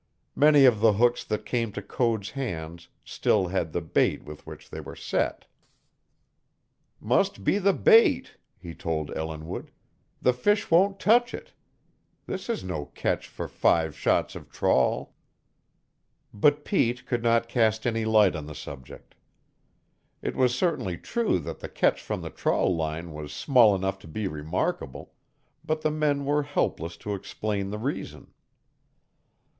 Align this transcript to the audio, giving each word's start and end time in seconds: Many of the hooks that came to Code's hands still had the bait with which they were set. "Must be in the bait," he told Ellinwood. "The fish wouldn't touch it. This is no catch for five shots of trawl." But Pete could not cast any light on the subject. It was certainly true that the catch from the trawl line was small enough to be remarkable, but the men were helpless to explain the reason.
Many 0.35 0.65
of 0.65 0.79
the 0.79 0.93
hooks 0.93 1.23
that 1.25 1.45
came 1.45 1.71
to 1.73 1.81
Code's 1.83 2.31
hands 2.31 2.89
still 3.05 3.49
had 3.49 3.71
the 3.71 3.81
bait 3.83 4.23
with 4.23 4.47
which 4.47 4.71
they 4.71 4.79
were 4.81 4.95
set. 4.95 5.45
"Must 6.99 7.43
be 7.43 7.57
in 7.57 7.63
the 7.63 7.73
bait," 7.73 8.35
he 8.57 8.73
told 8.73 9.11
Ellinwood. 9.15 9.69
"The 10.19 10.33
fish 10.33 10.71
wouldn't 10.71 10.99
touch 10.99 11.35
it. 11.35 11.53
This 12.25 12.49
is 12.49 12.63
no 12.63 12.87
catch 12.87 13.27
for 13.27 13.47
five 13.47 13.95
shots 13.95 14.33
of 14.33 14.49
trawl." 14.49 15.13
But 16.33 16.65
Pete 16.65 17.05
could 17.05 17.21
not 17.21 17.47
cast 17.47 17.85
any 17.85 18.03
light 18.03 18.35
on 18.35 18.47
the 18.47 18.55
subject. 18.55 19.13
It 20.23 20.35
was 20.35 20.55
certainly 20.55 20.97
true 20.97 21.37
that 21.41 21.59
the 21.59 21.69
catch 21.69 22.01
from 22.01 22.23
the 22.23 22.31
trawl 22.31 22.75
line 22.75 23.13
was 23.13 23.31
small 23.31 23.75
enough 23.75 23.99
to 23.99 24.07
be 24.07 24.27
remarkable, 24.27 25.13
but 25.63 25.81
the 25.81 25.91
men 25.91 26.25
were 26.25 26.41
helpless 26.41 26.97
to 26.97 27.13
explain 27.13 27.69
the 27.69 27.77
reason. 27.77 28.33